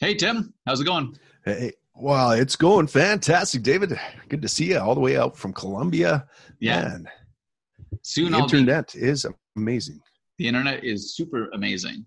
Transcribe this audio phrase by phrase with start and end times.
[0.00, 0.52] Hey, Tim.
[0.66, 1.16] How's it going?
[1.44, 3.98] Hey, well, it's going fantastic, David.
[4.28, 6.26] Good to see you all the way out from Colombia.
[6.60, 6.82] Yeah.
[6.82, 7.08] Man,
[8.02, 10.00] Soon the I'll be, internet is amazing.
[10.38, 12.06] the internet is super amazing.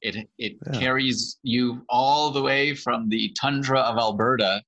[0.00, 0.78] It it Yeah.
[0.80, 4.62] carries you all the way from the tundra of Alberta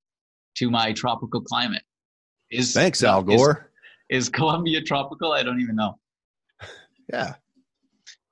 [0.57, 1.83] to my tropical climate.
[2.51, 3.71] Is Thanks, Al Gore.
[4.11, 5.33] Is, Colombia tropical?
[5.33, 5.99] I don't even know.
[7.13, 7.35] yeah.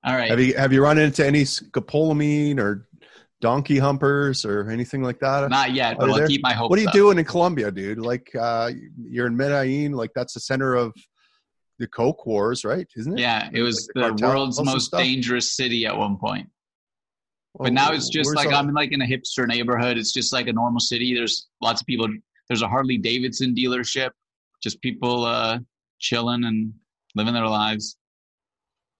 [0.05, 0.29] All right.
[0.31, 2.88] Have you have you run into any scopolamine or
[3.41, 5.49] donkey humpers or anything like that?
[5.51, 6.95] Not yet, but I'll keep my hopes what are you up.
[6.95, 7.99] doing in Colombia, dude?
[7.99, 10.93] Like uh, you're in Medellin, like that's the center of
[11.79, 12.87] the Coke Wars, right?
[12.97, 13.21] Isn't it?
[13.21, 16.49] Yeah, it was Like the the world's most dangerous city at one point.
[17.55, 19.99] Well, But now it's just like all- I'm in like in a hipster neighborhood.
[19.99, 21.15] It's just like a normal city.
[21.15, 22.09] There's lots of people.
[22.49, 24.11] There's a Harley Davidson dealership.
[24.63, 25.59] Just people uh,
[25.99, 26.73] chilling and
[27.15, 27.98] living their lives.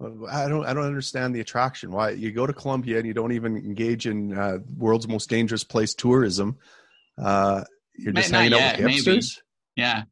[0.01, 0.65] I don't.
[0.65, 1.91] I don't understand the attraction.
[1.91, 5.65] Why you go to Colombia and you don't even engage in uh, world's most dangerous
[5.65, 6.57] place tourism?
[7.21, 7.65] Uh,
[7.99, 9.01] you're just not hanging out yet, with maybe.
[9.19, 9.39] hipsters.
[9.75, 10.03] Yeah,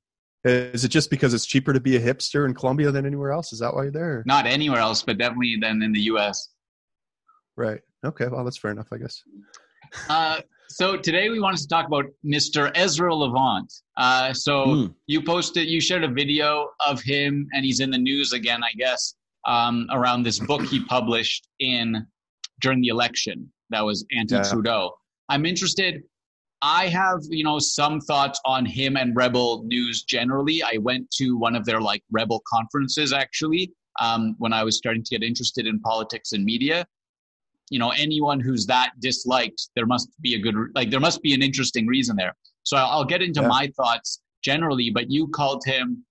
[0.45, 3.53] Is it just because it's cheaper to be a hipster in Colombia than anywhere else?
[3.53, 4.23] Is that why you're there?
[4.27, 6.49] not anywhere else, but definitely than in the U.S.
[7.57, 7.81] Right.
[8.05, 8.27] Okay.
[8.27, 9.23] Well, that's fair enough, I guess.
[10.09, 12.71] Uh, so today we wanted to talk about Mr.
[12.75, 13.73] Ezra Levant.
[13.97, 14.87] Uh, so Hmm.
[15.07, 18.73] you posted, you shared a video of him, and he's in the news again, I
[18.77, 19.15] guess,
[19.47, 22.07] um, around this book he published in
[22.61, 24.93] during the election that was anti-Trudeau.
[25.29, 26.03] I'm interested.
[26.63, 30.63] I have, you know, some thoughts on him and Rebel News generally.
[30.63, 35.03] I went to one of their like Rebel conferences actually um, when I was starting
[35.05, 36.87] to get interested in politics and media
[37.71, 41.35] you know anyone who's that disliked there must be a good like there must be
[41.35, 43.49] an interesting reason there so i'll, I'll get into Yeah.
[43.49, 46.05] my thoughts generally but you called him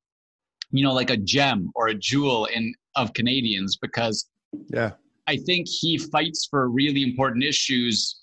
[0.71, 4.27] you know like a gem or a jewel in of canadians because
[4.69, 4.91] Yeah.
[5.27, 8.21] i think he fights for really important issues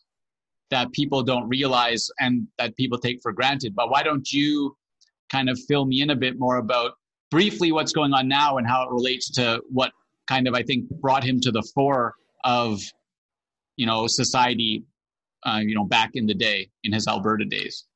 [0.70, 4.76] that people don't realize and that people take for granted but why don't you
[5.30, 6.92] kind of fill me in a bit more about
[7.30, 9.92] briefly what's going on now and how it relates to what
[10.28, 12.80] kind of i think brought him to the fore of
[13.76, 14.84] you know society
[15.44, 17.86] uh, you know back in the day in his alberta days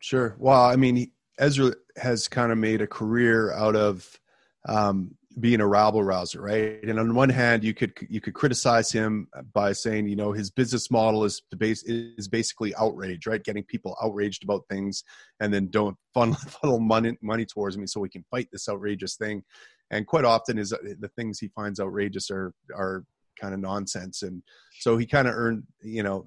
[0.00, 0.36] Sure.
[0.38, 4.20] Well, I mean, Ezra has kind of made a career out of
[4.68, 6.82] um, being a rabble rouser, right?
[6.82, 10.50] And on one hand, you could you could criticize him by saying, you know, his
[10.50, 13.42] business model is the base is basically outrage, right?
[13.42, 15.04] Getting people outraged about things,
[15.40, 19.16] and then don't funnel, funnel money money towards me so we can fight this outrageous
[19.16, 19.42] thing.
[19.90, 23.04] And quite often, is the things he finds outrageous are are
[23.40, 24.42] kind of nonsense, and
[24.80, 26.24] so he kind of earned, you know,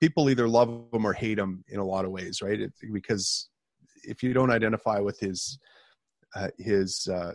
[0.00, 2.60] people either love him or hate him in a lot of ways, right?
[2.60, 3.48] It, because
[4.04, 5.58] if you don't identify with his
[6.34, 7.32] uh, his uh,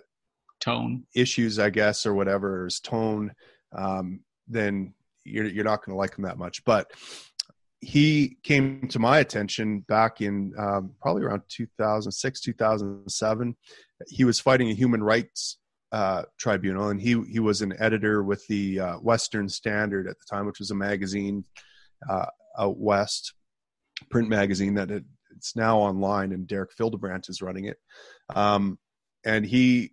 [0.65, 3.31] tone issues, I guess, or whatever, his tone,
[3.71, 4.93] um, then
[5.23, 6.63] you're you're not going to like him that much.
[6.65, 6.91] But
[7.81, 13.55] he came to my attention back in um, probably around 2006, 2007.
[14.07, 15.57] He was fighting a human rights
[15.91, 20.35] uh, tribunal, and he he was an editor with the uh, Western Standard at the
[20.35, 21.45] time, which was a magazine
[22.09, 22.25] uh,
[22.57, 23.33] out west,
[24.09, 25.03] print magazine that it,
[25.35, 27.77] it's now online, and Derek Fildebrandt is running it.
[28.33, 28.79] Um,
[29.25, 29.91] and he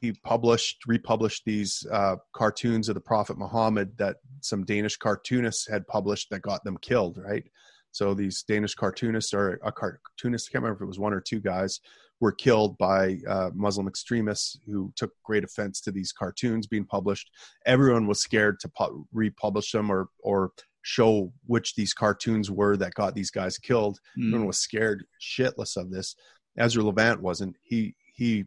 [0.00, 5.86] he published republished these uh, cartoons of the Prophet Muhammad that some Danish cartoonists had
[5.86, 7.18] published that got them killed.
[7.18, 7.44] Right.
[7.92, 11.20] So these Danish cartoonists or a cartoonist, I can't remember if it was one or
[11.20, 11.78] two guys,
[12.20, 17.30] were killed by uh, Muslim extremists who took great offense to these cartoons being published.
[17.66, 20.50] Everyone was scared to pu- republish them or or
[20.82, 23.98] show which these cartoons were that got these guys killed.
[24.18, 24.28] Mm.
[24.28, 26.14] Everyone was scared shitless of this.
[26.58, 27.56] Ezra Levant wasn't.
[27.62, 28.44] He he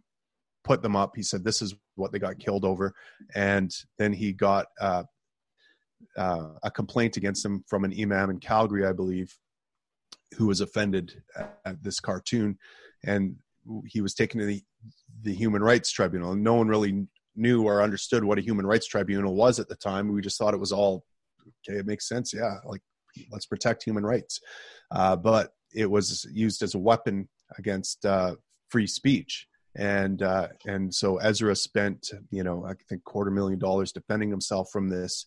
[0.68, 1.14] put them up.
[1.16, 2.94] He said this is what they got killed over,
[3.34, 5.04] and then he got uh,
[6.18, 9.34] uh, a complaint against him from an imam in Calgary, I believe,
[10.36, 11.24] who was offended
[11.66, 12.58] at, this cartoon,
[13.06, 13.38] and
[13.86, 14.62] he was taken to the
[15.24, 16.34] the Human Rights Tribunal.
[16.34, 19.76] And no one really knew or understood what a Human Rights Tribunal was at the
[19.76, 20.12] time.
[20.12, 21.06] We just thought it was all
[21.66, 21.80] okay.
[21.80, 22.56] It makes sense, yeah.
[22.66, 22.82] Like
[23.32, 24.42] let's protect human rights,
[24.92, 28.36] uh, but it was used as a weapon against uh,
[28.70, 29.48] free speech
[29.78, 34.70] and uh, and so Ezra spent you know I think quarter million dollars defending himself
[34.72, 35.26] from this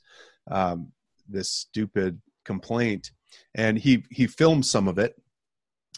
[0.50, 0.92] um,
[1.28, 3.12] this stupid complaint,
[3.54, 5.14] and he he filmed some of it,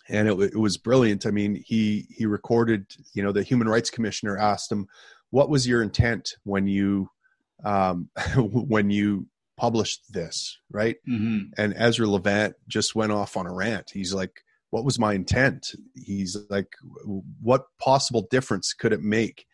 [0.08, 1.26] and it, it was brilliant.
[1.26, 2.87] I mean, he he recorded.
[3.14, 4.87] You know, the Human Rights Commissioner asked him,
[5.31, 7.08] "What was your intent when you
[7.64, 9.26] um, when you
[9.56, 13.90] published this?" Right, hmm and Ezra Levant just went off on a rant.
[13.94, 16.74] He's like, "What was my intent?" He's like,
[17.40, 19.46] "What possible difference could it make?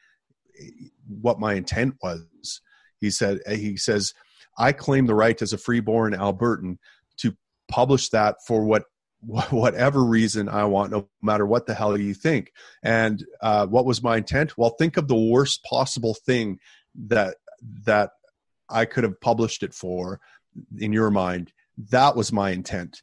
[1.06, 2.62] What my intent was?"
[2.98, 3.40] He said.
[3.46, 4.14] He says,
[4.58, 6.78] "I claim the right as a freeborn Albertan
[7.18, 7.36] to
[7.68, 8.84] publish that for what
[9.50, 12.52] whatever reason I want, no matter what the hell you think.
[12.82, 14.56] And uh, what was my intent?
[14.56, 16.58] Well, think of the worst possible thing
[17.08, 17.36] that
[17.84, 18.10] that
[18.70, 20.20] I could have published it for
[20.78, 21.52] in your mind.
[21.90, 23.00] That was my intent.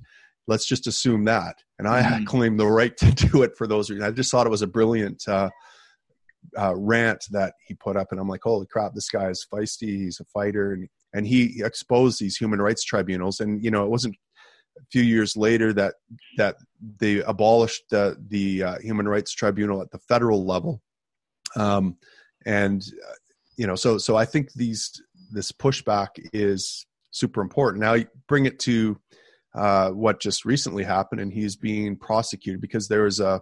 [0.47, 2.23] Let's just assume that, and I mm-hmm.
[2.25, 4.07] claim the right to do it for those reasons.
[4.07, 5.49] I just thought it was a brilliant uh,
[6.57, 10.03] uh, rant that he put up, and I'm like, holy crap, this guy is feisty.
[10.03, 13.39] He's a fighter, and and he exposed these human rights tribunals.
[13.39, 14.15] And you know, it wasn't
[14.77, 15.95] a few years later that
[16.37, 16.55] that
[16.99, 20.81] they abolished the the uh, human rights tribunal at the federal level,
[21.55, 21.97] um,
[22.45, 23.13] and uh,
[23.57, 25.01] you know, so so I think these
[25.31, 27.81] this pushback is super important.
[27.81, 27.95] Now,
[28.27, 28.99] bring it to
[29.55, 33.41] uh, what just recently happened, and he's being prosecuted because there was a,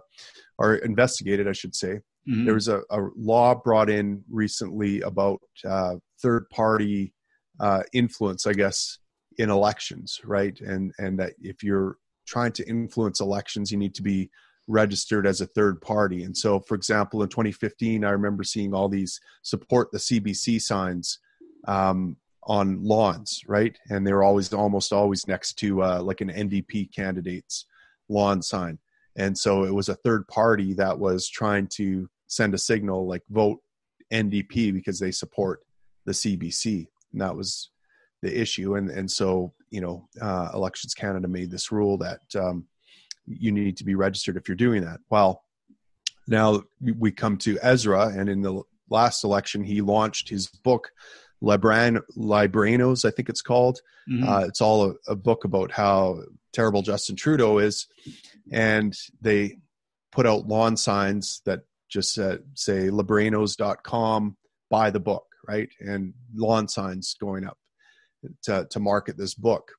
[0.58, 2.00] or investigated, I should say.
[2.28, 2.44] Mm-hmm.
[2.44, 7.12] There was a, a, law brought in recently about uh, third party
[7.60, 8.98] uh, influence, I guess,
[9.36, 10.58] in elections, right?
[10.60, 14.30] And and that if you're trying to influence elections, you need to be
[14.66, 16.22] registered as a third party.
[16.22, 21.18] And so, for example, in 2015, I remember seeing all these support the CBC signs
[21.66, 23.76] um, on lawns, right?
[23.90, 27.66] And they were always almost always next to uh, like an NDP candidate's
[28.08, 28.78] lawn sign.
[29.16, 33.22] And so it was a third party that was trying to send a signal like
[33.30, 33.60] vote
[34.12, 35.60] NDP because they support
[36.04, 36.86] the CBC.
[37.12, 37.70] And that was
[38.22, 38.76] the issue.
[38.76, 42.66] And, and so, you know, uh, Elections Canada made this rule that um,
[43.26, 45.00] you need to be registered if you're doing that.
[45.10, 45.44] Well,
[46.26, 50.90] now we come to Ezra, and in the last election, he launched his book,
[51.42, 53.80] Libran, Libranos, I think it's called.
[54.10, 54.28] Mm-hmm.
[54.28, 56.22] Uh, it's all a, a, book about how
[56.52, 57.86] terrible Justin Trudeau is.
[58.52, 59.58] And they
[60.12, 64.36] put out lawn signs that just uh, say libranos.com,
[64.70, 65.68] buy the book, right?
[65.80, 67.58] And lawn signs going up
[68.44, 69.72] to, to market this book.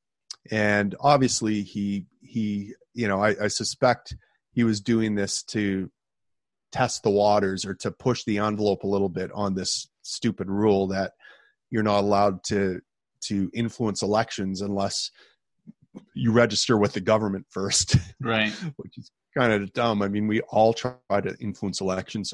[0.51, 4.15] And obviously, he, he you know, I, I suspect
[4.51, 5.91] he was doing this to
[6.71, 10.87] test the waters or to push the envelope a little bit on this stupid rule
[10.87, 11.13] that
[11.75, 12.79] you're not allowed to
[13.25, 15.11] to influence elections unless
[16.13, 17.97] you register with the government first.
[18.21, 18.53] Right.
[18.77, 20.01] Which is kind of dumb.
[20.01, 22.33] I mean, we all try to influence elections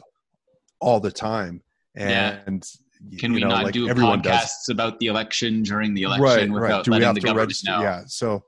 [0.79, 1.63] all the time.
[1.95, 2.63] And
[3.09, 3.17] yeah.
[3.19, 4.69] can we know, not like do podcasts does.
[4.69, 6.85] about the election during the election right, without right.
[6.85, 7.71] Do letting the government register?
[7.71, 7.81] know?
[7.81, 8.01] Yeah.
[8.05, 8.43] So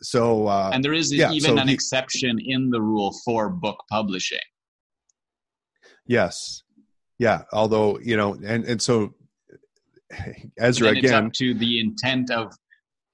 [0.00, 3.50] so uh, and there is yeah, even so an he, exception in the rule for
[3.50, 4.38] book publishing.
[6.06, 6.62] Yes.
[7.20, 7.42] Yeah.
[7.52, 9.14] Although, you know, and, and so
[10.58, 11.04] Ezra again.
[11.04, 12.52] It's up to the intent of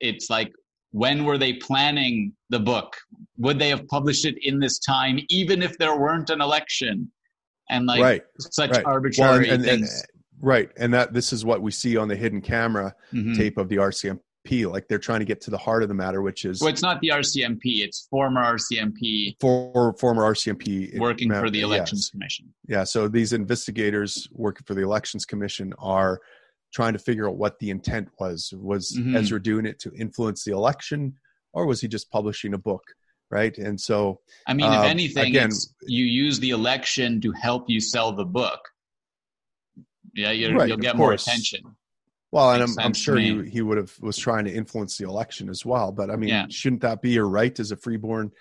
[0.01, 0.53] it's like
[0.97, 2.97] when were they planning the book?
[3.39, 7.11] Would they have published it in this time, even if there weren't an election?
[7.69, 8.85] And like right, such right.
[8.85, 10.01] arbitrary well, and, and, things.
[10.01, 13.35] And, right, and that this is what we see on the hidden camera mm-hmm.
[13.35, 14.21] tape of the RCMP.
[14.71, 16.83] Like they're trying to get to the heart of the matter, which is well, it's
[16.83, 22.11] not the RCMP; it's former RCMP, for former RCMP working for the Elections yes.
[22.11, 22.55] Commission.
[22.69, 26.21] Yeah, so these investigators working for the Elections Commission are
[26.77, 28.53] trying to figure out what the intent was.
[28.55, 29.17] Was mm-hmm.
[29.17, 31.15] Ezra doing it to influence the election,
[31.55, 32.83] or was he just publishing a book?
[33.31, 33.57] Right.
[33.57, 35.51] And so, I mean, if um, anything, again,
[35.87, 38.61] you use the election to help you sell the book.
[40.15, 41.63] Yeah, you will right, get more attention.
[42.31, 45.49] Well, and I'm, I'm, sure he, he would have was trying to influence the election
[45.49, 45.93] as well.
[45.93, 46.47] But I mean, yeah.
[46.51, 48.33] shouldn't that be your right as a freeborn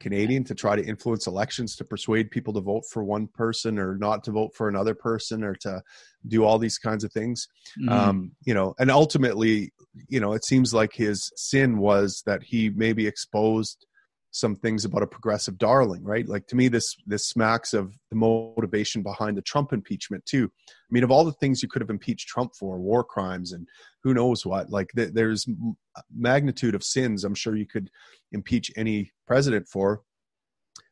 [0.00, 3.96] Canadian to try to influence elections to persuade people to vote for one person or
[3.96, 5.82] not to vote for another person or to
[6.26, 7.48] do all these kinds of things.
[7.80, 7.88] Mm-hmm.
[7.88, 9.72] Um, you know, and ultimately,
[10.08, 13.86] you know, it seems like his sin was that he maybe exposed
[14.30, 16.28] some things about a progressive darling, right?
[16.28, 20.50] Like to me, this this smacks of the motivation behind the Trump impeachment too.
[20.68, 23.66] I mean, of all the things you could have impeached Trump for, war crimes and
[24.02, 25.46] who knows what, like th- there's
[26.14, 27.24] magnitude of sins.
[27.24, 27.90] I'm sure you could
[28.32, 30.02] impeach any president for.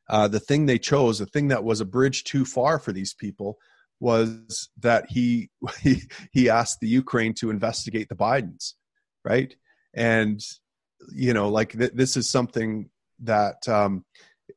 [0.09, 3.13] Uh, the thing they chose, the thing that was a bridge too far for these
[3.13, 3.59] people,
[4.01, 5.51] was that he
[5.83, 6.03] he,
[6.33, 8.73] he asked the Ukraine to investigate the Bidens,
[9.25, 9.55] right?
[9.95, 10.41] And
[11.15, 12.89] you know, like th- this is something
[13.21, 14.05] that um,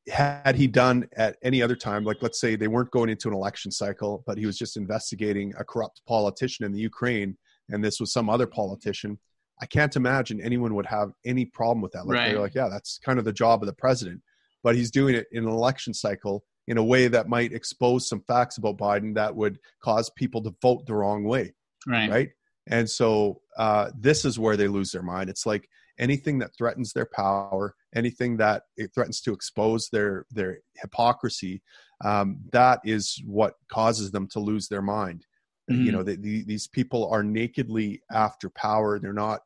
[0.07, 3.33] had he done at any other time, like let's say they weren't going into an
[3.33, 7.37] election cycle, but he was just investigating a corrupt politician in the Ukraine,
[7.69, 9.19] and this was some other politician.
[9.61, 12.07] I can't imagine anyone would have any problem with that.
[12.07, 12.29] Like right.
[12.29, 14.21] they're like, yeah, that's kind of the job of the president.
[14.63, 18.21] But he's doing it in an election cycle in a way that might expose some
[18.21, 21.53] facts about Biden that would cause people to vote the wrong way.
[21.87, 22.09] Right.
[22.09, 22.29] Right.
[22.67, 25.29] And so uh, this is where they lose their mind.
[25.29, 25.67] It's like
[25.99, 31.61] anything that threatens their power, anything that it threatens to expose their their hypocrisy,
[32.03, 35.25] um, that is what causes them to lose their mind.
[35.69, 35.83] Mm-hmm.
[35.85, 38.99] You know, they, the, these people are nakedly after power.
[38.99, 39.41] They're not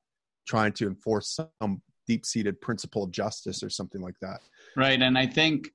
[0.48, 4.40] trying to enforce some deep-seated principle of justice or something like that.
[4.78, 5.70] Right, and I think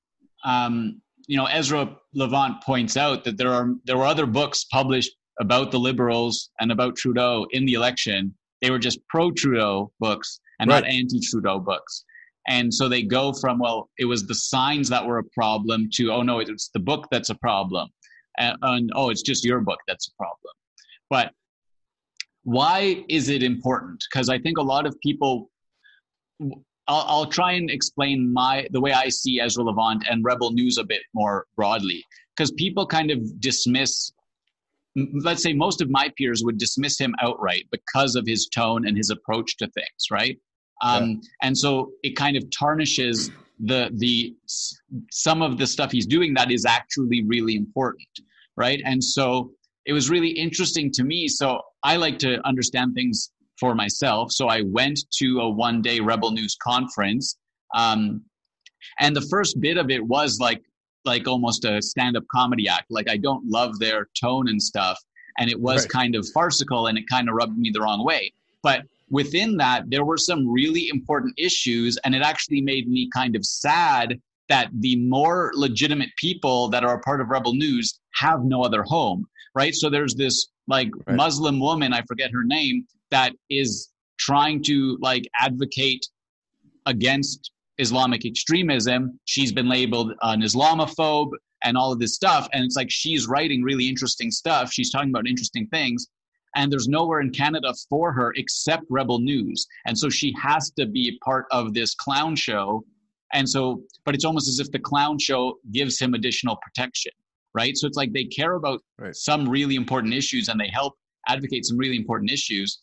[0.45, 5.13] um, you know Ezra Levant points out that there are there were other books published
[5.41, 8.35] about the liberals and about Trudeau in the election.
[8.61, 10.83] They were just pro-Trudeau books and right.
[10.83, 12.05] not anti-Trudeau books.
[12.49, 16.11] And so they go from, well, it was the signs that were a problem to,
[16.13, 17.91] oh no, it's the book that's a problem.
[18.39, 20.55] And, and oh, it's just your book that's a problem.
[21.11, 21.33] But
[22.45, 24.03] why is it important?
[24.11, 25.51] Because I think a lot of people,
[26.41, 30.79] I'll, I'll, try and explain my the way I see Ezra Levant and Rebel News
[30.79, 32.03] a bit more broadly.
[32.35, 34.13] Because people kind of dismiss,
[35.23, 38.97] let's say most of my peers would dismiss him outright because of his tone and
[38.97, 40.39] his approach to things, right?
[40.83, 41.17] Um, yeah.
[41.43, 44.37] And so it kind of tarnishes the the
[45.11, 48.09] some of the stuff he's doing that is actually really important,
[48.57, 48.81] right?
[48.85, 49.51] And so
[49.85, 51.29] it was really interesting to me.
[51.29, 54.31] So I like to understand things for myself.
[54.33, 57.37] So I went to a one day Rebel News conference,
[57.75, 58.23] um,
[59.01, 60.63] and the first bit of it was like
[61.05, 62.87] like almost a stand up comedy act.
[62.91, 64.99] Like I don't love their tone and stuff,
[65.39, 65.91] and it was right.
[65.91, 68.33] kind of farcical, and it kind of rubbed me the wrong way.
[68.63, 73.37] But within that, there were some really important issues, and it actually made me kind
[73.37, 78.45] of sad that the more legitimate people that are a part of Rebel News have
[78.45, 79.75] no other home, right?
[79.75, 81.17] So there's this like right.
[81.17, 86.07] Muslim woman, I forget her name, that is trying to like advocate
[86.87, 89.19] against Islamic extremism.
[89.25, 91.31] She's been labeled an Islamophobe
[91.65, 92.49] and all of this stuff.
[92.53, 94.73] And it's like she's writing really interesting stuff.
[94.73, 96.07] She's talking about interesting things
[96.57, 99.67] and there's nowhere in Canada for her except Rebel News.
[99.87, 102.85] And so she has to be part of this clown show.
[103.33, 107.13] And so, but it's almost as if the clown show gives him additional protection,
[107.55, 107.77] right?
[107.77, 109.15] So it's like they care about right.
[109.15, 110.95] some really important issues and they help
[111.29, 112.81] advocate some really important issues,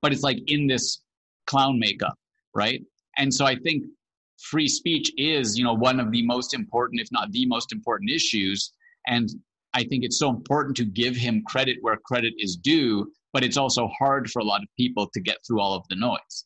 [0.00, 1.02] but it's like in this
[1.46, 2.18] clown makeup,
[2.54, 2.82] right?
[3.18, 3.84] And so I think
[4.40, 8.10] free speech is, you know, one of the most important, if not the most important
[8.10, 8.72] issues.
[9.06, 9.28] And
[9.74, 13.56] I think it's so important to give him credit where credit is due, but it's
[13.56, 16.44] also hard for a lot of people to get through all of the noise.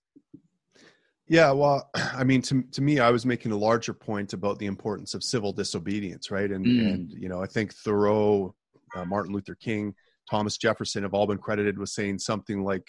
[1.29, 4.67] Yeah, well, I mean, to to me, I was making a larger point about the
[4.67, 6.51] importance of civil disobedience, right?
[6.51, 6.89] And mm.
[6.89, 8.55] and you know, I think Thoreau,
[8.97, 9.95] uh, Martin Luther King,
[10.31, 12.87] Thomas Jefferson have all been credited with saying something like,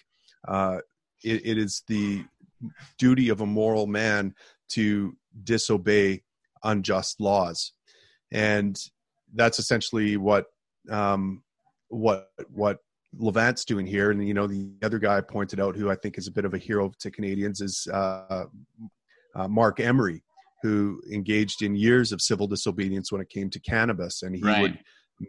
[0.47, 0.77] uh,
[1.23, 2.23] it, "It is the
[2.97, 4.33] duty of a moral man
[4.69, 6.23] to disobey
[6.63, 7.73] unjust laws,"
[8.31, 8.79] and
[9.33, 10.45] that's essentially what
[10.89, 11.43] um,
[11.89, 12.79] what what
[13.17, 14.11] Levant's doing here.
[14.11, 16.45] And you know, the other guy I pointed out, who I think is a bit
[16.45, 18.45] of a hero to Canadians, is uh,
[19.35, 20.23] uh, Marc Emery,
[20.61, 24.61] who engaged in years of civil disobedience when it came to cannabis, and he right.
[24.61, 24.79] would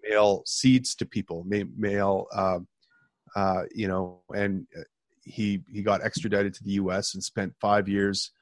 [0.08, 1.44] mail seeds to people,
[1.76, 2.58] mail, uh,
[3.34, 4.66] uh, you know, and
[5.22, 7.14] he he got extradited to the U.S.
[7.14, 8.32] and spent five years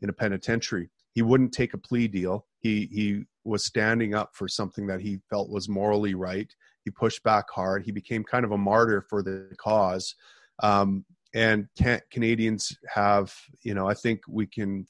[0.00, 0.90] in a penitentiary.
[1.12, 2.46] He wouldn't take a plea deal.
[2.58, 6.52] He he was standing up for something that he felt was morally right.
[6.84, 7.84] He pushed back hard.
[7.84, 10.14] He became kind of a martyr for the cause.
[10.62, 14.86] Um, and can, Canadians have, you know, I think we can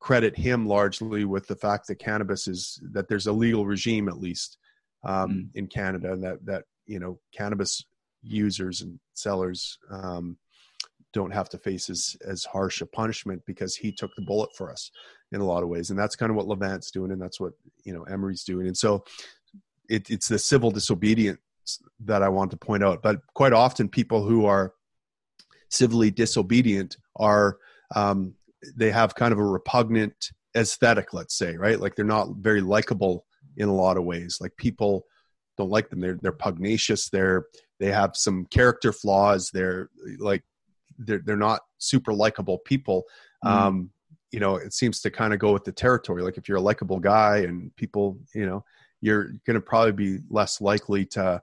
[0.00, 4.18] credit him largely with the fact that cannabis is that there's a legal regime at
[4.18, 4.58] least
[5.04, 5.48] um, mm.
[5.54, 7.84] in Canada, and that that you know cannabis
[8.22, 10.36] users and sellers um,
[11.16, 14.70] don't have to face as as harsh a punishment because he took the bullet for
[14.70, 14.90] us
[15.32, 15.88] in a lot of ways.
[15.88, 17.54] And that's kind of what levant's doing and that's what
[17.84, 18.66] you know emery's doing.
[18.66, 19.02] And so
[19.88, 21.38] it, it's the civil disobedience
[22.00, 23.02] that i want to point out.
[23.02, 24.74] But quite often people who are
[25.70, 27.56] civilly disobedient are
[27.94, 28.34] um,
[28.76, 31.80] they have kind of a repugnant aesthetic let's say right?
[31.80, 33.24] Like they're not very likable
[33.56, 34.36] in a lot of ways.
[34.38, 35.06] Like people
[35.56, 36.00] don't like them.
[36.00, 37.08] They're they're pugnacious.
[37.08, 37.46] They're
[37.80, 39.50] they have some character flaws.
[39.50, 40.42] They're like
[40.98, 43.04] they're they're not super likable people
[43.44, 43.50] mm.
[43.50, 43.90] um
[44.32, 46.60] you know it seems to kind of go with the territory like if you're a
[46.62, 48.64] likable guy and people you know
[49.00, 51.40] you're going to probably be less likely to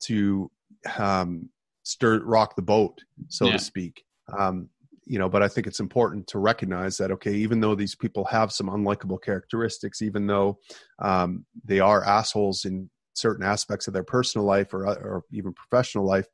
[0.00, 0.50] to
[0.98, 1.48] um
[1.82, 3.52] stir rock the boat so yeah.
[3.52, 4.04] to speak
[4.38, 4.68] um
[5.04, 8.24] you know but i think it's important to recognize that okay even though these people
[8.24, 10.58] have some unlikable characteristics even though
[11.00, 16.06] um, they are assholes in certain aspects of their personal life or, or even professional
[16.06, 16.26] life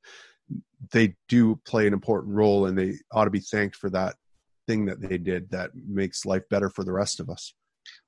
[0.92, 4.16] they do play an important role and they ought to be thanked for that
[4.66, 7.54] thing that they did that makes life better for the rest of us.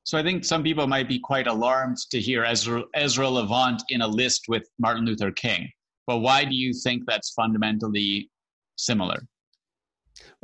[0.05, 4.03] So I think some people might be quite alarmed to hear Ezra, Ezra Levant in
[4.03, 5.71] a list with Martin Luther King.
[6.07, 8.31] But why do you think that's fundamentally
[8.77, 9.21] similar?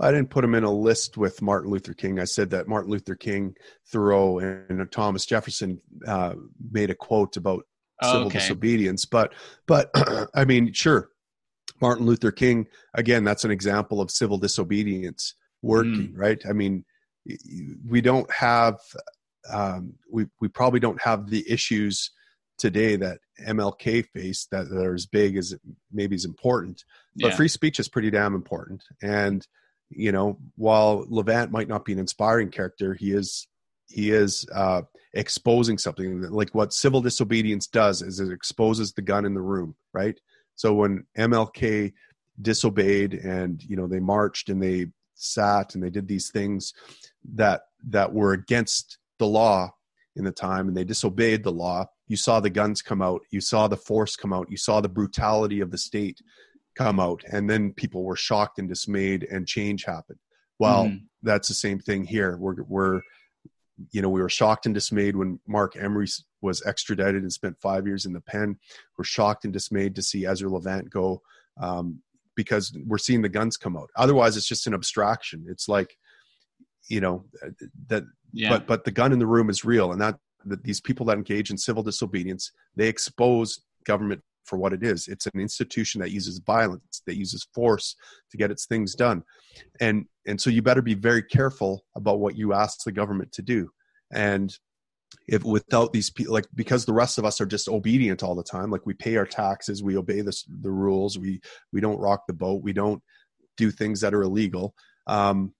[0.00, 2.21] I didn't put him in a list with Martin Luther King.
[2.21, 3.55] I said that Martin Luther King,
[3.91, 6.35] Thoreau, and Thomas Jefferson uh,
[6.71, 7.65] made a quote about
[8.03, 8.38] oh, civil okay.
[8.38, 9.05] disobedience.
[9.05, 9.35] But,
[9.67, 9.91] but
[10.35, 11.11] I mean, sure,
[11.80, 16.18] Martin Luther King, again, that's an example of civil disobedience working, mm.
[16.18, 16.40] right?
[16.49, 16.85] I mean,
[17.88, 18.78] we don't have,
[19.52, 22.11] um, we, we probably don't have the issues
[22.59, 25.54] today that MLK faced that are as big as
[25.92, 26.85] maybe as important.
[27.16, 27.37] But yeah.
[27.37, 28.83] free speech is pretty damn important.
[29.02, 29.47] And,
[29.90, 33.47] you know, while Levant might not be an inspiring character, he is
[33.88, 34.83] he is uh,
[35.14, 39.76] exposing something like what civil disobedience does is it exposes the gun in the room,
[39.95, 40.18] right?
[40.56, 41.92] So when MLK
[42.42, 46.75] disobeyed and you know they marched and they sat and they did these things
[47.34, 49.70] that that were against the law
[50.16, 53.40] in the time and they disobeyed the law you saw the guns come out you
[53.40, 56.20] saw the force come out you saw the brutality of the state
[56.76, 60.18] come out and then people were shocked and dismayed and change happened
[60.58, 61.00] well mm.
[61.22, 63.00] that's the same thing here we're we're
[63.90, 66.06] you know we were shocked and dismayed when Marc emery
[66.40, 68.59] was extradited and spent five years in the pen.
[68.97, 71.23] We're shocked and dismayed to see ezra levant go
[71.61, 72.00] um,
[72.35, 73.90] because we're seeing the guns come out.
[73.97, 75.47] Otherwise it's just an abstraction.
[75.49, 75.97] It's like
[76.88, 77.25] you know
[77.88, 78.49] that yeah.
[78.49, 81.16] but but the gun in the room is real and that, that these people that
[81.16, 85.09] engage in civil disobedience they expose government for what it is.
[85.09, 87.97] It's an institution that uses violence that uses force
[88.31, 89.23] to get its things done.
[89.81, 93.43] And and so you better be very careful about what you ask the government to
[93.43, 93.71] do.
[94.12, 94.57] And
[95.29, 98.43] if without these people like because the rest of us are just obedient all the
[98.43, 101.41] time like we pay our taxes we obey the, the rules we
[101.73, 103.03] we don't rock the boat we don't
[103.57, 104.75] do things that are illegal
[105.07, 105.53] um,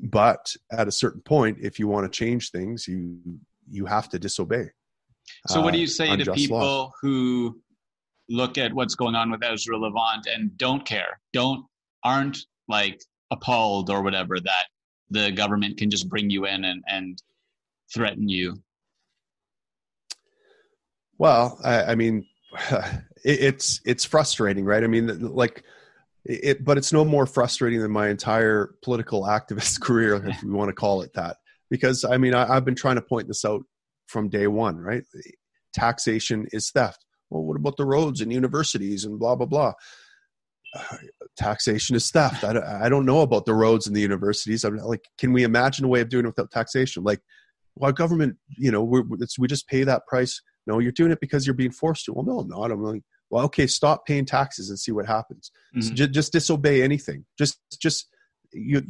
[0.00, 3.18] but at a certain point if you want to change things you
[3.68, 4.68] you have to disobey
[5.48, 6.92] so what do you uh, say uh, to people law.
[7.00, 7.60] who
[8.28, 11.64] look at what's going on with ezra levant and don't care don't
[12.04, 14.66] aren't like appalled or whatever that
[15.10, 17.22] the government can just bring you in and and
[17.92, 18.62] threaten you?
[21.18, 22.26] Well, I, I mean,
[22.70, 24.82] it, it's it's frustrating, right?
[24.82, 25.64] I mean, like
[26.24, 30.68] it, but it's no more frustrating than my entire political activist career, if we want
[30.68, 31.36] to call it that.
[31.70, 33.62] Because I mean, I, I've been trying to point this out
[34.06, 35.02] from day one, right?
[35.74, 37.04] Taxation is theft.
[37.30, 39.72] Well, what about the roads and universities and blah blah blah?
[40.74, 40.96] Uh,
[41.36, 42.44] taxation is theft.
[42.44, 44.64] I don't, I don't know about the roads and the universities.
[44.64, 47.02] I'm like, can we imagine a way of doing it without taxation?
[47.02, 47.20] Like,
[47.74, 49.02] well, government, you know, we
[49.38, 50.40] we just pay that price.
[50.66, 52.12] No, you're doing it because you're being forced to.
[52.12, 52.70] Well, no, I'm not.
[52.72, 55.50] I'm like, well, okay, stop paying taxes and see what happens.
[55.76, 55.88] Mm-hmm.
[55.88, 57.24] So just, just disobey anything.
[57.38, 58.08] Just, just
[58.52, 58.82] you.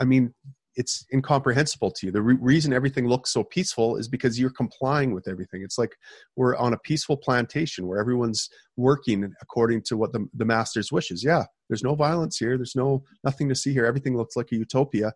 [0.00, 0.34] I mean,
[0.76, 2.12] it's incomprehensible to you.
[2.12, 5.62] The re- reason everything looks so peaceful is because you're complying with everything.
[5.62, 5.96] It's like
[6.36, 11.24] we're on a peaceful plantation where everyone's working according to what the, the master's wishes.
[11.24, 12.56] Yeah, there's no violence here.
[12.56, 13.86] There's no nothing to see here.
[13.86, 15.12] Everything looks like a utopia.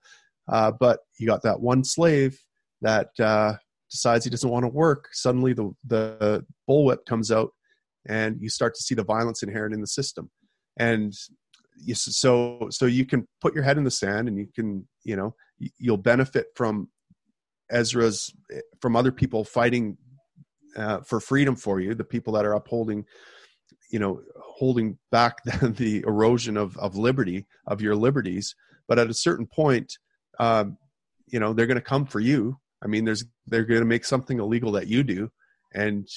[0.49, 2.41] Uh, but you got that one slave
[2.81, 3.55] that uh,
[3.91, 7.51] decides he doesn't want to work, suddenly the, the bullwhip comes out
[8.09, 10.31] and you start to see the violence inherent in the system.
[10.79, 11.15] And
[11.93, 15.35] so, so you can put your head in the sand and you can, you know,
[15.79, 16.89] you'll benefit from
[17.71, 18.33] Ezra's,
[18.81, 19.97] from other people fighting
[20.77, 23.05] uh, for freedom for you, the people that are upholding,
[23.91, 28.55] you know, holding back the, the erosion of, of liberty, of your liberties.
[28.89, 29.93] But at a certain point,
[30.39, 30.79] um,
[31.27, 34.05] you know, they're going to come for you I mean, there's they're going to make
[34.05, 35.31] something illegal that you do,
[35.75, 36.09] and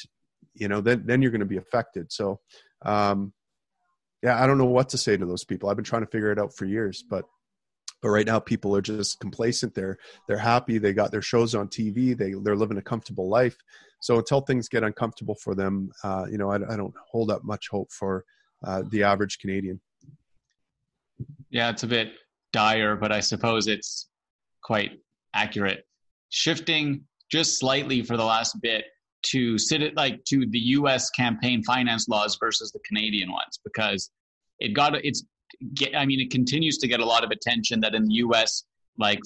[0.54, 2.12] you know then then you're going to be affected.
[2.12, 2.40] So,
[2.84, 3.34] um,
[4.22, 5.70] yeah, I don't know what to say to those people.
[5.70, 7.26] I've been trying to figure it out for years, but
[8.04, 9.74] but right now people are just complacent.
[9.74, 10.78] They're they're happy.
[10.78, 12.16] They got their shows on TV.
[12.16, 13.56] They they're living a comfortable life.
[14.02, 17.46] So until things get uncomfortable for them, uh, you know, I, I, don't hold up
[17.46, 18.26] much hope for
[18.62, 19.80] uh, the average Canadian.
[21.50, 22.12] Yeah, it's a bit
[22.52, 24.10] dire, but I suppose it's
[24.62, 25.00] quite
[25.34, 25.86] accurate
[26.30, 28.86] shifting just slightly for the last bit
[29.28, 31.10] to sit it like to the U.S.
[31.12, 34.12] campaign finance laws versus the Canadian ones because
[34.60, 35.24] it got it's
[35.96, 38.64] I mean it continues to get a lot of attention that in the U.S.
[38.98, 39.20] like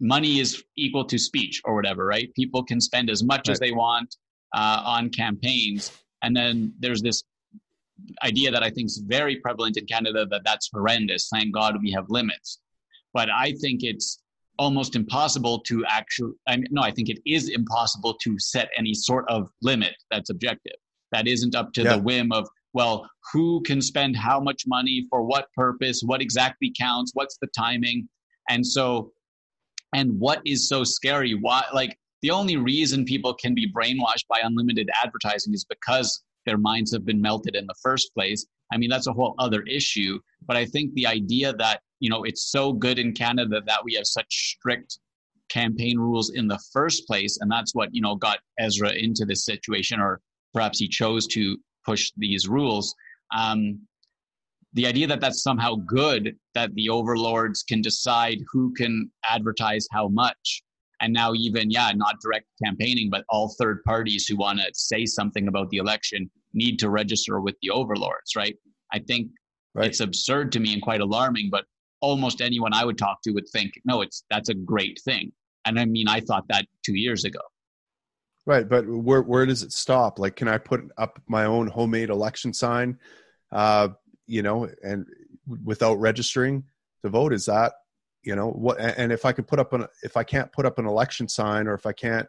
[0.00, 3.52] money is equal to speech or whatever right people can spend as much right.
[3.52, 4.16] as they want
[4.54, 5.92] uh, on campaigns
[6.22, 7.22] and then there's this
[8.24, 11.92] idea that I think is very prevalent in Canada that that's horrendous thank God we
[11.92, 12.60] have limits
[13.14, 14.22] but I think it's
[14.58, 18.94] almost impossible to actually I mean, no i think it is impossible to set any
[18.94, 20.76] sort of limit that's objective
[21.10, 21.96] that isn't up to yeah.
[21.96, 26.72] the whim of well who can spend how much money for what purpose what exactly
[26.78, 28.08] counts what's the timing?
[28.48, 29.12] And so
[29.94, 31.34] and what is so scary?
[31.34, 36.58] Why like the only reason people can be brainwashed by unlimited advertising is because their
[36.58, 38.46] minds have been melted in the first place.
[38.72, 42.24] I mean that's a whole other issue but i think the idea that you know
[42.24, 44.98] it's so good in canada that we have such strict
[45.48, 49.44] campaign rules in the first place and that's what you know got ezra into this
[49.44, 50.20] situation or
[50.54, 52.94] perhaps he chose to push these rules.
[53.36, 53.80] Um,
[54.74, 60.08] the idea that that's somehow good that the overlords can decide who can advertise how
[60.08, 60.62] much
[61.00, 65.04] and now even yeah not direct campaigning but all third parties who want to say
[65.04, 68.56] something about the election need to register with the overlords right?
[68.92, 69.28] I think
[69.74, 69.86] right.
[69.86, 71.64] it's absurd to me and quite alarming but
[72.00, 75.32] almost anyone i would talk to would think no it's that's a great thing.
[75.64, 77.40] And i mean i thought that 2 years ago
[78.46, 80.18] right but where where does it stop?
[80.18, 82.98] Like can i put up my own homemade election sign
[83.50, 83.88] uh
[84.26, 85.06] you know and
[85.64, 86.64] without registering
[87.02, 87.32] to vote?
[87.32, 87.72] Is that
[88.22, 90.78] you know what and if i can put up an if i can't put up
[90.78, 92.28] an election sign or if i can't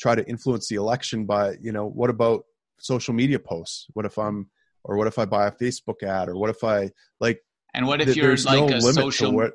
[0.00, 2.44] try to influence the election by you know what about
[2.78, 3.86] social media posts?
[3.92, 4.50] What if i'm
[4.84, 7.40] or what if i buy a facebook ad or what if i like
[7.74, 9.52] and what if th- you're like no a social what,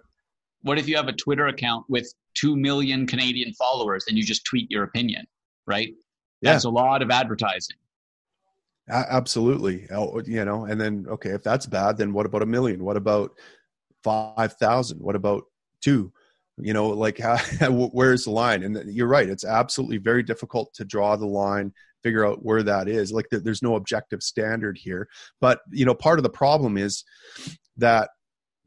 [0.63, 4.45] what if you have a twitter account with 2 million canadian followers and you just
[4.45, 5.25] tweet your opinion
[5.69, 5.93] right?
[6.41, 7.75] That's a lot of advertising.
[8.89, 9.87] Absolutely.
[9.91, 12.83] Oh, you know and then okay if that's bad then what about a million?
[12.83, 13.31] What about
[14.03, 15.43] 5000 what about
[15.81, 16.11] two?
[16.57, 17.37] You know like how,
[17.69, 18.63] where's the line?
[18.63, 22.87] And you're right it's absolutely very difficult to draw the line figure out where that
[22.87, 23.11] is.
[23.11, 25.07] Like there's no objective standard here.
[25.39, 27.03] But you know part of the problem is
[27.77, 28.09] that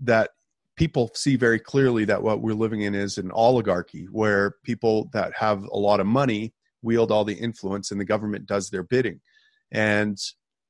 [0.01, 0.31] that
[0.77, 5.33] people see very clearly that what we're living in is an oligarchy where people that
[5.37, 9.21] have a lot of money wield all the influence and the government does their bidding.
[9.71, 10.19] And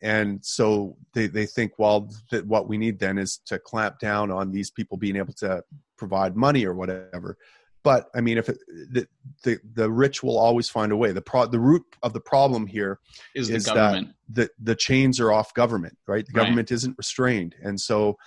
[0.03, 4.33] and so they, they think well that what we need then is to clamp down
[4.33, 5.63] on these people being able to
[5.97, 7.37] provide money or whatever.
[7.85, 9.07] But i mean if it, the,
[9.45, 11.13] the, the rich will always find a way.
[11.13, 12.99] The pro the root of the problem here
[13.35, 14.15] is, is the government.
[14.31, 16.27] that the, the chains are off government right?
[16.27, 16.75] The government right.
[16.77, 17.55] isn't restrained.
[17.63, 18.19] And so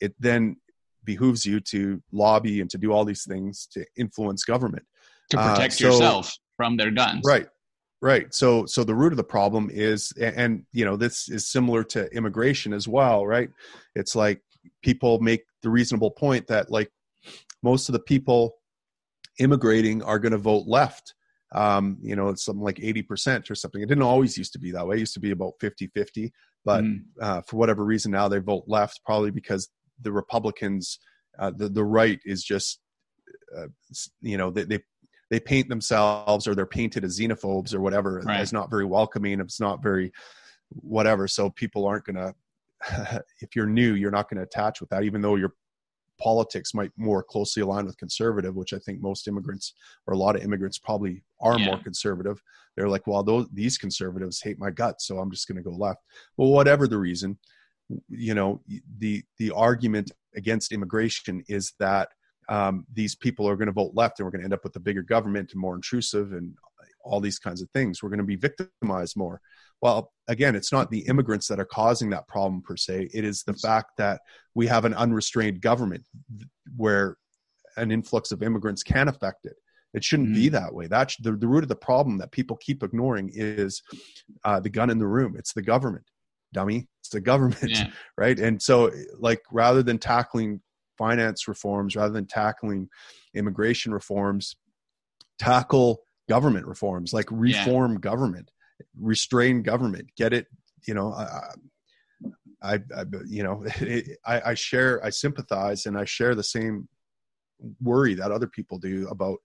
[0.00, 0.56] it then
[1.04, 4.84] behooves you to lobby and to do all these things to influence government.
[5.30, 7.48] To protect uh, so, yourself from their guns right
[8.02, 8.32] Right.
[8.34, 12.06] So so the root of the problem is and you know this is similar to
[12.14, 13.48] immigration as well, right?
[13.94, 14.42] It's like
[14.82, 16.90] people make the reasonable point that like
[17.62, 18.54] most of the people
[19.38, 21.14] immigrating are going to vote left.
[21.54, 23.80] Um, you know, it's something like 80% or something.
[23.80, 24.96] It didn't always used to be that way.
[24.96, 26.30] It used to be about 50-50,
[26.64, 27.00] but mm.
[27.20, 29.68] uh, for whatever reason now they vote left probably because
[30.02, 30.98] the Republicans
[31.38, 32.80] uh, the the right is just
[33.56, 33.66] uh,
[34.20, 34.80] you know they, they
[35.30, 38.40] they paint themselves or they're painted as xenophobes or whatever right.
[38.40, 40.12] as not very welcoming it's not very
[40.70, 42.16] whatever so people aren't going
[42.88, 45.54] to if you're new you're not going to attach with that even though your
[46.18, 49.74] politics might more closely align with conservative which i think most immigrants
[50.06, 51.66] or a lot of immigrants probably are yeah.
[51.66, 52.40] more conservative
[52.76, 55.76] they're like well those these conservatives hate my guts so i'm just going to go
[55.76, 56.00] left
[56.36, 57.38] well whatever the reason
[58.08, 58.60] you know
[58.98, 62.08] the the argument against immigration is that
[62.48, 64.76] um, these people are going to vote left and we're going to end up with
[64.76, 66.54] a bigger government and more intrusive and
[67.02, 68.02] all these kinds of things.
[68.02, 69.40] We're going to be victimized more.
[69.80, 73.10] Well, again, it's not the immigrants that are causing that problem per se.
[73.12, 74.20] It is the fact that
[74.54, 76.04] we have an unrestrained government
[76.76, 77.16] where
[77.76, 79.56] an influx of immigrants can affect it.
[79.94, 80.40] It shouldn't mm-hmm.
[80.40, 80.88] be that way.
[80.88, 83.82] That's the, the root of the problem that people keep ignoring is
[84.44, 85.36] uh, the gun in the room.
[85.38, 86.04] It's the government,
[86.52, 86.88] dummy.
[87.00, 87.88] It's the government, yeah.
[88.16, 88.38] right?
[88.38, 90.60] And so, like, rather than tackling
[90.96, 92.88] finance reforms rather than tackling
[93.34, 94.56] immigration reforms
[95.38, 97.98] tackle government reforms like reform yeah.
[97.98, 98.50] government
[98.98, 100.46] restrain government get it
[100.86, 101.40] you know I,
[102.62, 106.88] I, I you know it, I, I share I sympathize and I share the same
[107.82, 109.38] worry that other people do about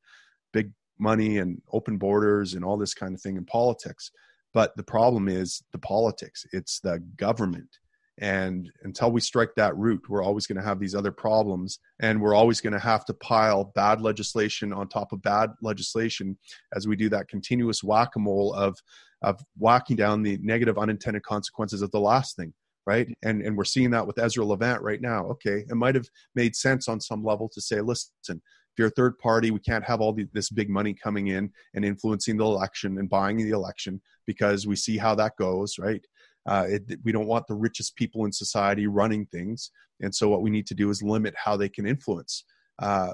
[0.54, 4.12] big money and open borders and all this kind of thing in politics.
[4.54, 6.46] But the problem is the politics.
[6.52, 7.78] It's the government
[8.22, 11.80] and until we strike that root, we're always going to have these other problems.
[12.00, 16.38] And we're always going to have to pile bad legislation on top of bad legislation
[16.76, 18.78] as we do that continuous whack a mole of,
[19.24, 22.54] of whacking down the negative unintended consequences of the last thing.
[22.86, 23.08] Right.
[23.08, 23.30] Mm-hmm.
[23.30, 25.26] And, and we're seeing that with Ezra Levant right now.
[25.26, 25.66] Okay.
[25.68, 29.18] It might have made sense on some level to say, listen, if you're a third
[29.18, 33.00] party, we can't have all the, this big money coming in and influencing the election
[33.00, 36.06] and buying the election because we see how that goes, right?
[36.46, 39.72] Uh, it, we don't want the richest people in society running things.
[40.02, 42.44] And so what we need to do is limit how they can influence
[42.80, 43.14] uh,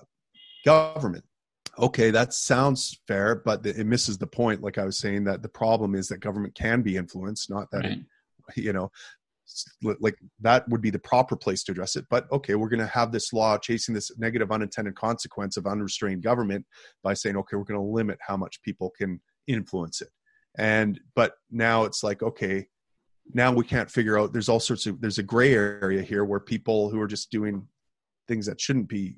[0.66, 1.26] government.
[1.80, 4.64] Okay, that sounds fair, but it misses the point.
[4.64, 7.84] Like I was saying, that the problem is that government can be influenced, not that
[7.84, 8.00] right.
[8.56, 8.90] it, you know,
[10.00, 12.06] like that would be the proper place to address it.
[12.10, 16.24] But okay, we're going to have this law chasing this negative unintended consequence of unrestrained
[16.24, 16.66] government
[17.04, 20.10] by saying, okay, we're going to limit how much people can influence it.
[20.58, 22.68] And but now it's like, okay,
[23.34, 26.40] now we can't figure out there's all sorts of there's a gray area here where
[26.40, 27.68] people who are just doing
[28.28, 29.16] things that shouldn't be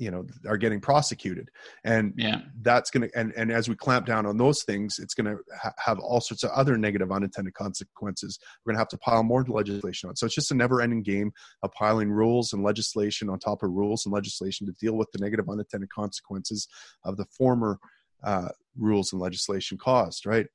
[0.00, 1.50] you know are getting prosecuted.
[1.84, 2.40] And yeah.
[2.62, 5.42] that's going to and, and as we clamp down on those things it's going to
[5.60, 9.22] ha- have all sorts of other negative unintended consequences we're going to have to pile
[9.22, 10.16] more legislation on.
[10.16, 13.70] So it's just a never ending game of piling rules and legislation on top of
[13.70, 16.66] rules and legislation to deal with the negative unintended consequences
[17.04, 17.78] of the former
[18.22, 20.46] uh, rules and legislation caused right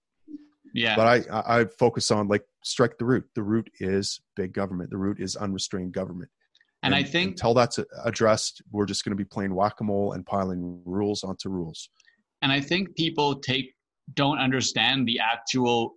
[0.76, 4.92] yeah but I, I focus on like strike the root the root is big government
[4.92, 6.30] the root is unrestrained government
[6.86, 9.84] and, and I think until that's addressed, we're just going to be playing whack a
[9.84, 11.90] mole and piling rules onto rules.
[12.44, 13.74] And I think people take
[14.14, 15.96] don't understand the actual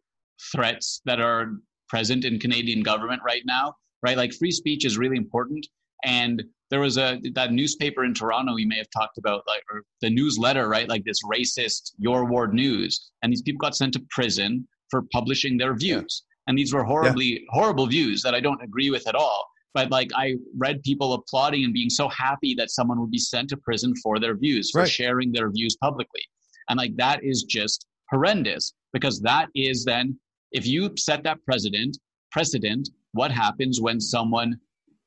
[0.50, 1.50] threats that are
[1.90, 3.74] present in Canadian government right now.
[4.02, 5.66] Right, like free speech is really important.
[6.04, 9.82] And there was a that newspaper in Toronto you may have talked about, like or
[10.00, 10.88] the newsletter, right?
[10.88, 15.56] Like this racist Your Ward News, and these people got sent to prison for publishing
[15.56, 16.24] their views.
[16.46, 17.38] And these were horribly yeah.
[17.50, 21.64] horrible views that I don't agree with at all but like I read people applauding
[21.64, 24.80] and being so happy that someone would be sent to prison for their views, for
[24.80, 24.90] right.
[24.90, 26.22] sharing their views publicly.
[26.68, 30.18] And like that is just horrendous because that is then
[30.52, 31.98] if you set that precedent,
[32.32, 34.58] precedent, what happens when someone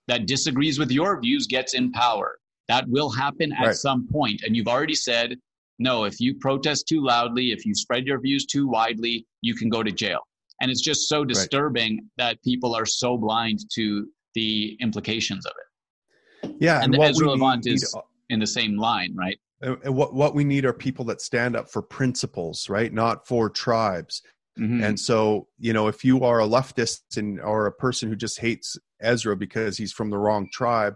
[0.08, 2.38] that disagrees with your views gets in power?
[2.68, 3.76] That will happen at right.
[3.76, 4.42] some point.
[4.46, 5.38] And you've already said,
[5.80, 9.70] no, if you protest too loudly, if you spread your views too widely, you can
[9.70, 10.20] go to jail.
[10.62, 12.04] And it's just so disturbing right.
[12.18, 16.56] that people are so blind to the implications of it.
[16.60, 17.96] Yeah, and, and Ezra Levant is
[18.30, 19.40] in the same line, right?
[19.62, 22.92] And what what we need are people that stand up for principles, right?
[22.92, 24.22] Not for tribes.
[24.62, 24.84] Mm-hmm.
[24.84, 28.40] And so, you know, if you are a leftist and or a person who just
[28.40, 30.96] hates Ezra because he's from the wrong tribe,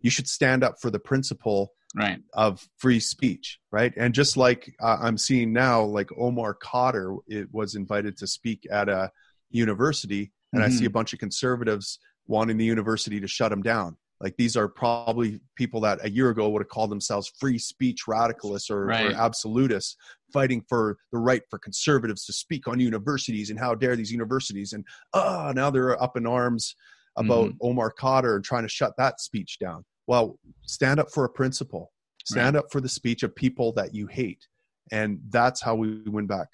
[0.00, 2.20] you should stand up for the principle right.
[2.34, 3.92] of free speech, right?
[3.96, 8.66] And just like uh, I'm seeing now, like Omar Khadr it was invited to speak
[8.70, 9.10] at a
[9.50, 10.66] university, and mm-hmm.
[10.66, 10.86] I see mm-hmm.
[10.86, 13.96] a bunch of conservatives wanting the university to shut him down.
[14.22, 18.04] Like these are probably people that a year ago would have called themselves free speech
[18.08, 19.10] radicalists or, right.
[19.10, 19.96] or absolutists,
[20.32, 24.72] fighting for the right for conservatives to speak on universities and how dare these universities.
[24.72, 26.76] And ah, oh, now they're up in arms
[27.16, 27.66] about mm-hmm.
[27.66, 29.84] Omar Khadr and trying to shut that speech down.
[30.06, 31.92] Well, stand up for a principle.
[32.24, 32.60] Stand right.
[32.60, 34.46] up for the speech of people that you hate.
[34.92, 36.48] And that's how we win back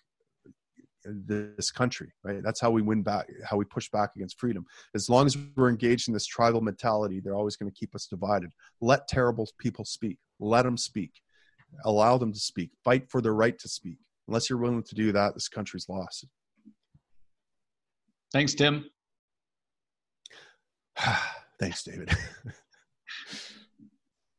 [1.27, 2.43] this country right?
[2.43, 4.65] That's how we win back how we push back against freedom.
[4.95, 8.07] As long as we're engaged in this tribal mentality they're always going to keep us
[8.07, 8.51] divided.
[8.81, 10.19] Let terrible people speak.
[10.41, 11.13] Let them speak.
[11.85, 12.71] Allow them to speak.
[12.85, 13.99] Fight for their right to speak.
[14.27, 16.27] Unless you're willing to do that this country's lost.
[18.33, 18.85] Thanks tim.
[21.61, 22.11] Thanks david